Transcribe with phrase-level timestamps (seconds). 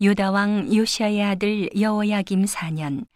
[0.00, 3.06] 유다 왕 요시아의 아들 여호야김 4년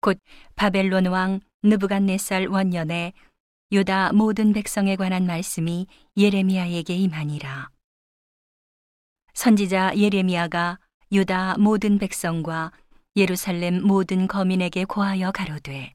[0.00, 0.18] 곧
[0.54, 3.12] 바벨론 왕 느부갓네살 원년에
[3.72, 7.70] 유다 모든 백성에 관한 말씀이 예레미야에게 임하니라.
[9.34, 10.78] 선지자 예레미야가
[11.12, 12.72] 유다 모든 백성과
[13.16, 15.94] 예루살렘 모든 거민에게 고하여 가로되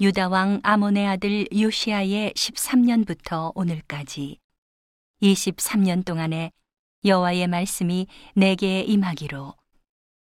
[0.00, 4.38] 유다 왕 아몬의 아들 요시아의 13년부터 오늘까지
[5.20, 6.50] 23년 동안에
[7.04, 9.54] 여호와의 말씀이 내게 임하기로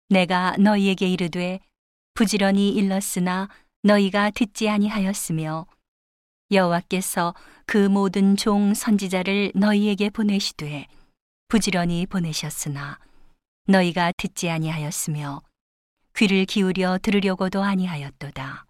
[0.08, 1.60] 내가 너희에게 이르되
[2.14, 3.48] 부지런히 일렀으나
[3.82, 5.66] 너희가 듣지 아니하였으며
[6.50, 7.34] 여호와께서
[7.66, 10.86] 그 모든 종 선지자를 너희에게 보내시되
[11.48, 12.98] 부지런히 보내셨으나
[13.66, 15.42] 너희가 듣지 아니하였으며
[16.16, 18.66] 귀를 기울여 들으려고도 아니하였도다.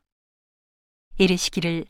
[1.18, 1.84] 이르시기를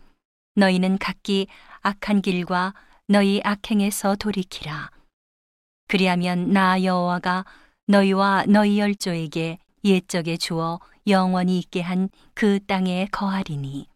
[0.56, 1.46] 너희는 각기
[1.80, 2.74] 악한 길과
[3.06, 4.93] 너희 악행에서 돌이키라.
[5.94, 7.44] 그리하면 나 여호와가
[7.86, 13.86] 너희와 너희 열조에게 옛적에 주어 영원히 있게 한 그 땅에 거하리니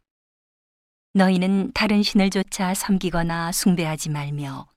[1.15, 4.69] 너희는 다른 신을 좇아 섬기거나 숭배하지 말며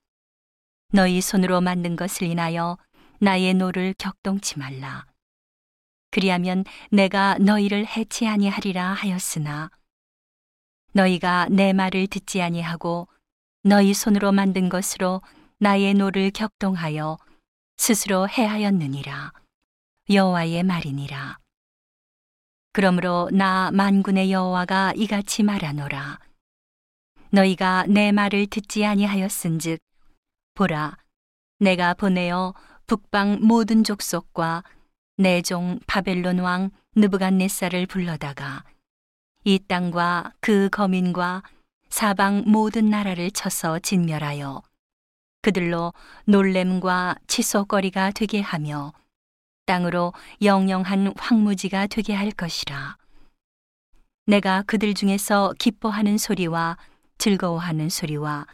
[0.92, 2.76] 너희 손으로 만든 것을 인하여
[3.20, 5.06] 나의 노를 격동치 말라.
[6.10, 9.70] 그리하면 내가 너희를 해치 아니하리라 하였으나
[10.92, 13.06] 너희가 내 말을 듣지 아니하고
[13.62, 15.22] 너희 손으로 만든 것으로
[15.62, 17.18] 나의 노를 격동하여
[17.76, 19.32] 스스로 해하였느니라.
[20.10, 21.38] 여호와의 말이니라.
[22.72, 26.18] 그러므로 나 만군의 여호와가 이같이 말하노라.
[27.30, 29.78] 너희가 내 말을 듣지 아니하였은즉
[30.54, 30.96] 보라
[31.60, 32.54] 내가 보내어
[32.88, 34.64] 북방 모든 족속과
[35.16, 38.64] 내 종 바벨론 왕 느부갓네살을 불러다가
[39.44, 41.44] 이 땅과 그 거민과
[41.88, 44.60] 사방 모든 나라를 쳐서 진멸하여
[45.42, 45.92] 그들로
[46.24, 48.92] 놀램과 치솟거리가 되게 하며
[49.66, 52.96] 땅으로 영영한 황무지가 되게 할 것이라.
[54.26, 56.78] 내가 그들 중에서 기뻐하는 소리와
[57.18, 58.46] 즐거워하는 소리와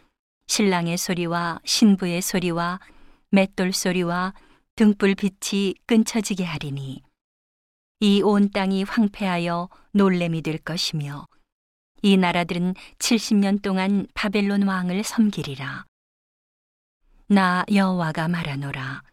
[0.47, 2.79] 신랑의 소리와 신부의 소리와
[3.29, 4.33] 맷돌 소리와
[4.75, 7.03] 등불 빛이 끊쳐지게 하리니
[8.01, 11.27] 이 온 땅이 황폐하여 놀램이 될 것이며
[12.01, 15.88] 이 나라들은 70년 동안 바벨론 왕을 섬기리라.
[17.29, 19.03] 나 여호와가 말하노라.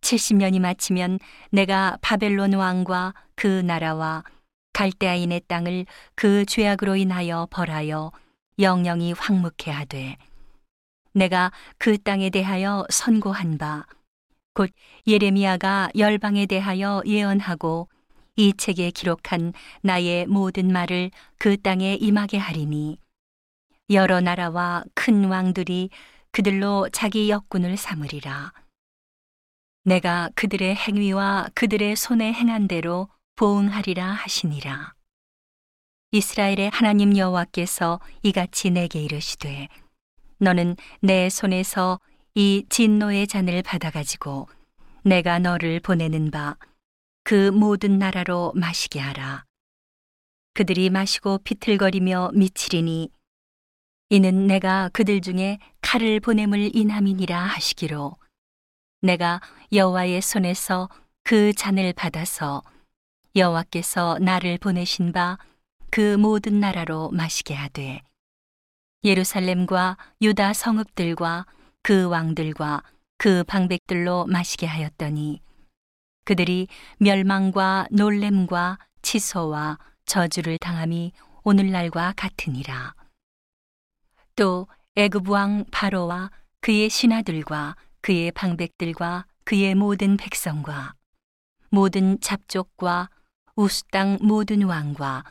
[0.00, 1.18] 70년이 마치면
[1.50, 4.22] 내가 바벨론 왕과 그 나라와
[4.72, 8.12] 갈대아인의 땅을 그 죄악으로 인하여 벌하여
[8.58, 10.16] 영영이 황묵해 하되
[11.12, 13.86] 내가 그 땅에 대하여 선고한 바
[14.54, 14.70] 곧
[15.08, 17.88] 예레미야가 열방에 대하여 예언하고
[18.36, 22.98] 이 책에 기록한 나의 모든 말을 그 땅에 임하게 하리니
[23.90, 25.90] 여러 나라와 큰 왕들이
[26.34, 28.52] 그들로 자기 역군을 삼으리라.
[29.84, 34.94] 내가 그들의 행위와 그들의 손에 행한 대로 보응하리라 하시니라.
[36.10, 39.68] 이스라엘의 하나님 여호와께서 이같이 내게 이르시되
[40.38, 42.00] 너는 내 손에서
[42.34, 44.48] 이 진노의 잔을 받아 가지고
[45.04, 46.56] 내가 너를 보내는 바
[47.26, 49.46] 그 모든 나라로 마시게 하라.
[50.52, 53.08] 그들이 마시고 비틀거리며 미치리니
[54.10, 55.58] 이는 내가 그들 중에
[55.94, 58.16] 칼을 보냄을 인함이니라 하시기로
[59.02, 59.40] 내가
[59.72, 60.88] 여호와의 손에서
[61.22, 62.62] 그 잔을 받아서
[63.36, 65.38] 여호와께서 나를 보내신 바
[65.94, 68.02] 그 모든 나라로 마시게 하되
[69.04, 71.46] 예루살렘과 유다 성읍들과
[71.84, 72.82] 그 왕들과
[73.16, 75.40] 그 방백들로 마시게 하였더니
[76.24, 76.66] 그들이
[76.98, 81.12] 멸망과 놀램과 치소와 저주를 당함이
[81.44, 82.94] 오늘날과 같으니라.
[84.34, 84.66] 또
[84.96, 90.94] 애굽 왕 바로와 그의 신하들과 그의 방백들과 그의 모든 백성과
[91.68, 93.10] 모든 잡족과
[93.56, 95.24] 우스 땅 모든 왕과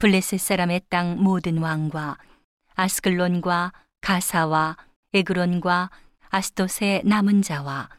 [0.00, 2.18] 블레셋 사람의 땅 모든 왕과
[2.74, 4.76] 아스글론과 가사와
[5.12, 5.90] 에그론과
[6.30, 7.90] 아스도의 남은 자와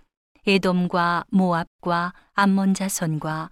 [0.46, 3.52] 에돔과 모압과 암몬 자손과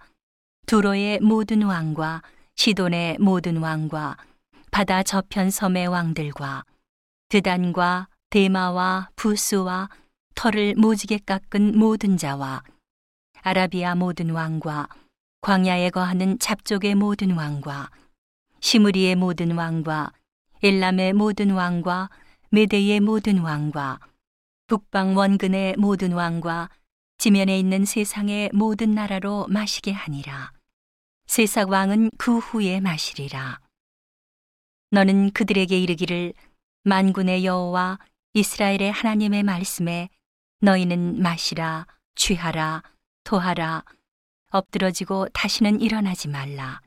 [0.66, 2.20] 두로의 모든 왕과
[2.56, 4.18] 시돈의 모든 왕과
[4.70, 6.64] 바다 저편 섬의 왕들과
[7.28, 9.88] 드단과 데마와 부스와
[10.34, 12.62] 털을 모지게 깎은 모든 자와
[13.42, 14.88] 아라비아 모든 왕과
[15.40, 17.90] 광야에 거하는 잡족의 모든 왕과
[18.60, 20.12] 시무리의 모든 왕과
[20.62, 22.08] 엘람의 모든 왕과
[22.50, 24.00] 메데의 모든 왕과
[24.66, 26.70] 북방 원근의 모든 왕과
[27.18, 30.52] 지면에 있는 세상의 모든 나라로 마시게 하니라.
[31.26, 33.60] 세상 왕은 그 후에 마시리라.
[34.90, 36.32] 너는 그들에게 이르기를
[36.86, 37.98] 만군의 여호와
[38.34, 40.10] 이스라엘의 하나님의 말씀에
[40.60, 42.82] 너희는 마시라 취하라
[43.24, 43.84] 토하라
[44.50, 46.82] 엎드러지고 다시는 일어나지 말라.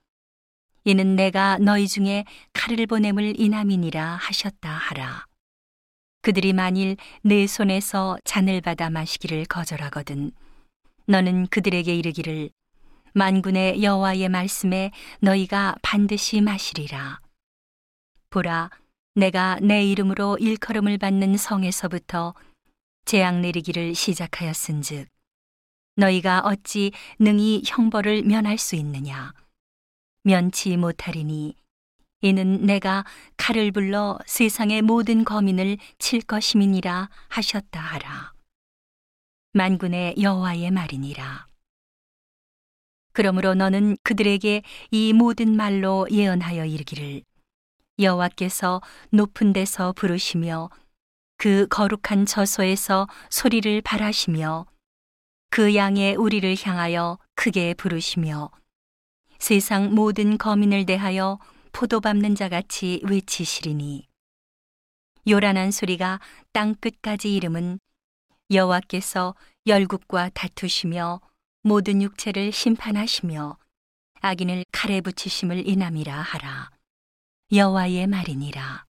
[0.83, 5.25] 이는 내가 너희 중에 칼을 보냄을 이남이니라 하셨다 하라.
[6.21, 10.31] 그들이 만일 내 손에서 잔을 받아 마시기를 거절하거든
[11.07, 12.51] 너는 그들에게 이르기를
[13.13, 14.91] 만군의 여호와의 말씀에
[15.21, 17.19] 너희가 반드시 마시리라.
[18.29, 18.69] 보라
[19.17, 22.35] 내가 내 이름으로 일컬음을 받는 성에서부터
[23.05, 25.07] 재앙 내리기를 시작하였은즉
[25.95, 29.33] 너희가 어찌 능히 형벌을 면할 수 있느냐?
[30.21, 31.55] 면치 못하리니
[32.21, 33.05] 이는 내가
[33.37, 38.33] 칼을 불러 세상의 모든 거민을 칠 것임이니라 하셨다 하라.
[39.53, 41.47] 만군의 여호와의 말이니라.
[43.13, 44.61] 그러므로 너는 그들에게
[44.91, 47.23] 이 모든 말로 예언하여 이르기를
[47.99, 50.69] 여호와께서 높은 데서 부르시며
[51.37, 54.65] 그 거룩한 저소에서 소리를 발하시며
[55.49, 58.51] 그 양의 우리를 향하여 크게 부르시며
[59.39, 61.39] 세상 모든 거민을 대하여
[61.71, 64.07] 포도 밟는 자 같이 외치시리니.
[65.27, 66.19] 요란한 소리가
[66.53, 67.79] 땅 끝까지 이름은
[68.51, 69.35] 여호와께서
[69.65, 71.21] 열국과 다투시며
[71.63, 73.57] 모든 육체를 심판하시며
[74.21, 76.76] 악인을 칼에 붙이심을 인함이라 하라
[77.49, 78.85] 여호와의 말이니라.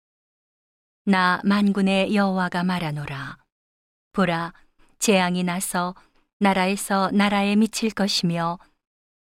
[1.07, 3.39] 나 만군의 여호와가 말하노라.
[4.13, 4.53] 보라
[4.99, 5.95] 재앙이 나서
[6.39, 8.59] 나라에서 나라에 미칠 것이며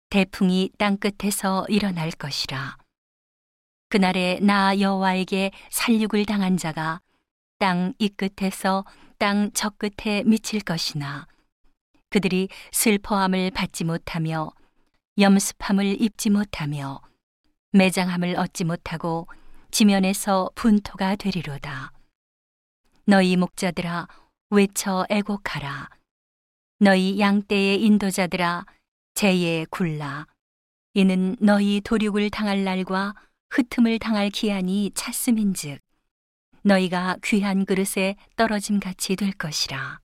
[0.08, 2.78] 태풍이 땅 끝에서 일어날 것이라.
[3.90, 7.02] 그날에 나 여호와에게 살육을 당한 자가
[7.58, 8.86] 땅 이 끝에서
[9.18, 11.26] 땅 저 끝에 미칠 것이나
[12.08, 14.50] 그들이 슬퍼함을 받지 못하며
[15.18, 17.02] 염습함을 입지 못하며
[17.78, 19.28] 매장함을 얻지 못하고
[19.70, 21.92] 지면에서 분토가 되리로다.
[23.06, 24.08] 너희 목자들아
[24.50, 25.88] 외쳐 애곡하라.
[26.80, 28.66] 너희 양떼의 인도자들아
[29.14, 30.26] 제에 굴라.
[30.94, 33.14] 이는 너희 도륙을 당할 날과
[33.50, 35.80] 흩음을 당할 기한이 찼음인즉
[36.62, 40.00] 너희가 귀한 그릇에 떨어짐 같이 될 것이라.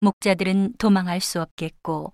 [0.00, 2.12] 목자들은 도망할 수 없겠고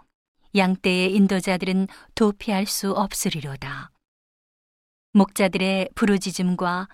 [0.55, 3.91] 양떼의 인도자들은 도피할 수 없으리로다.
[5.17, 6.89] 목자들의 부르짖음과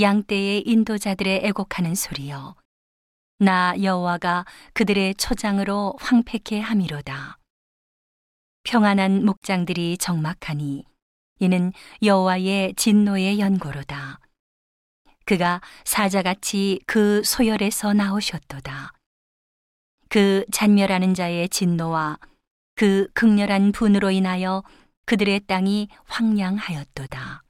[0.00, 2.56] 양떼의 인도자들의 애곡하는 소리여
[3.38, 7.38] 나 여호와가 그들의 초장으로 황폐케 함이로다.
[8.64, 10.86] 평안한 목장들이 적막하니
[11.38, 11.72] 이는
[12.02, 14.18] 여호와의 진노의 연고로다.
[15.24, 18.92] 그가 사자같이 그 소열에서 나오셨도다.
[20.08, 22.18] 그 잔멸하는 자의 진노와
[22.74, 24.64] 그 극렬한 분으로 인하여
[25.06, 27.44] 그들의 땅이 황량하였도다.